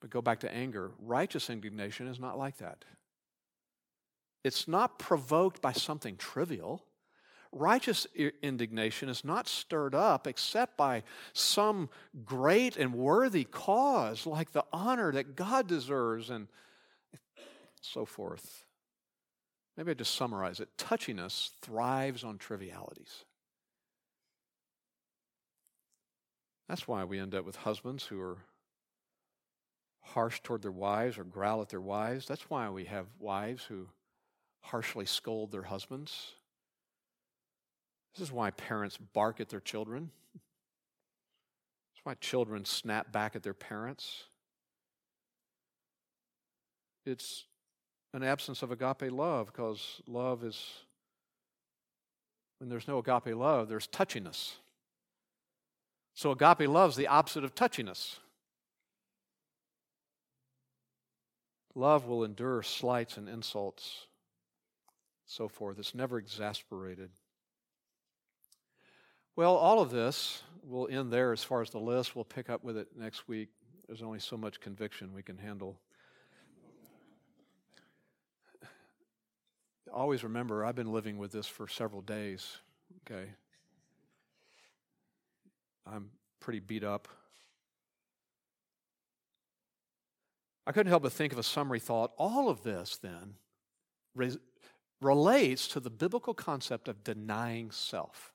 [0.00, 0.90] But go back to anger.
[0.98, 2.84] Righteous indignation is not like that.
[4.42, 6.84] It's not provoked by something trivial.
[7.56, 8.06] Righteous
[8.42, 11.88] indignation is not stirred up except by some
[12.24, 16.48] great and worthy cause, like the honor that God deserves, and
[17.80, 18.64] so forth.
[19.76, 20.68] Maybe I just summarize it.
[20.76, 23.24] Touchiness thrives on trivialities.
[26.68, 28.38] That's why we end up with husbands who are
[30.00, 32.26] harsh toward their wives or growl at their wives.
[32.26, 33.88] That's why we have wives who
[34.60, 36.32] harshly scold their husbands.
[38.14, 40.10] This is why parents bark at their children.
[40.34, 44.24] It's why children snap back at their parents.
[47.04, 47.44] It's
[48.12, 50.64] an absence of agape love because love is,
[52.58, 54.52] when there's no agape love, there's touchiness.
[56.14, 58.18] So agape love is the opposite of touchiness.
[61.74, 64.06] Love will endure slights and insults,
[65.26, 65.80] so forth.
[65.80, 67.10] It's never exasperated.
[69.36, 72.14] Well, all of this will end there as far as the list.
[72.14, 73.48] We'll pick up with it next week.
[73.88, 75.80] There's only so much conviction we can handle.
[79.92, 82.58] Always remember, I've been living with this for several days,
[83.02, 83.30] okay?
[85.86, 86.10] I'm
[86.40, 87.08] pretty beat up.
[90.66, 92.12] I couldn't help but think of a summary thought.
[92.18, 93.34] All of this, then,
[94.14, 94.38] re-
[95.00, 98.33] relates to the biblical concept of denying self.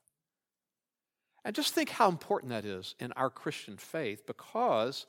[1.45, 5.05] And just think how important that is in our Christian faith because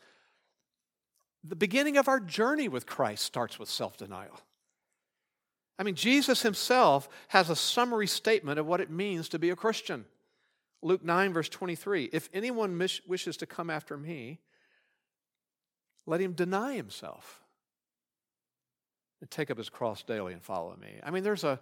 [1.43, 4.41] the beginning of our journey with Christ starts with self denial.
[5.79, 9.57] I mean, Jesus himself has a summary statement of what it means to be a
[9.57, 10.05] Christian.
[10.83, 14.41] Luke 9, verse 23 If anyone wishes to come after me,
[16.07, 17.41] let him deny himself
[19.21, 20.99] and take up his cross daily and follow me.
[21.03, 21.59] I mean, there's a,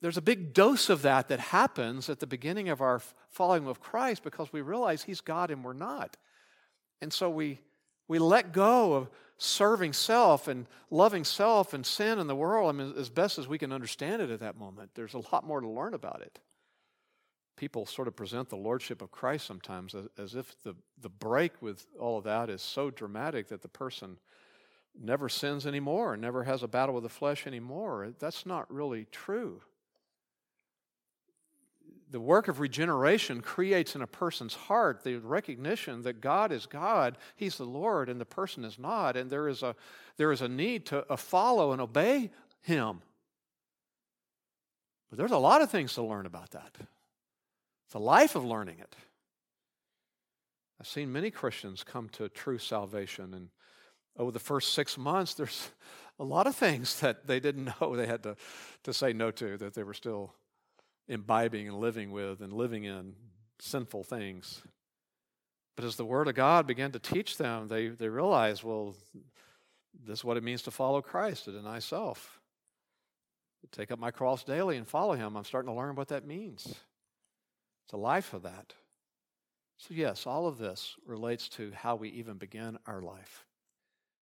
[0.00, 3.80] there's a big dose of that that happens at the beginning of our following of
[3.80, 6.16] Christ because we realize he's God and we're not.
[7.00, 7.60] And so we,
[8.06, 12.68] we let go of serving self and loving self and sin in the world.
[12.68, 15.44] I mean, as best as we can understand it at that moment, there's a lot
[15.44, 16.38] more to learn about it
[17.58, 21.60] people sort of present the lordship of Christ sometimes as, as, if the, the break
[21.60, 24.16] with all of that is so dramatic that the person
[24.98, 28.14] never sins anymore never has a battle with the flesh anymore.
[28.18, 29.60] That's not really true.
[32.10, 37.18] The work of regeneration creates in a person's heart the recognition that God is God,
[37.36, 39.76] He's the Lord, and the person is not, and there is a,
[40.16, 42.30] there is a need to uh, follow and obey
[42.62, 43.02] Him.
[45.10, 46.76] But there's a lot of things to learn about that.
[47.86, 48.94] It's a life of learning it.
[50.80, 53.48] I've seen many Christians come to true salvation, and
[54.16, 55.70] over the first six months, there's
[56.18, 58.36] a lot of things that they didn't know they had to,
[58.84, 60.34] to say no to, that they were still
[61.08, 63.14] imbibing and living with and living in
[63.58, 64.62] sinful things.
[65.76, 68.96] But as the Word of God began to teach them, they, they realized, well,
[70.04, 72.40] this is what it means to follow Christ, to deny self.
[73.72, 75.36] Take up my cross daily and follow Him.
[75.36, 76.66] I'm starting to learn what that means.
[76.66, 78.74] It's a life of that.
[79.76, 83.46] So, yes, all of this relates to how we even begin our life.